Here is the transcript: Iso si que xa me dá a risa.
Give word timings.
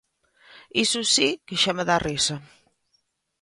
Iso 0.83 0.99
si 1.13 1.27
que 1.45 1.55
xa 1.61 1.71
me 1.77 1.83
dá 1.89 1.95
a 1.97 2.03
risa. 2.09 2.35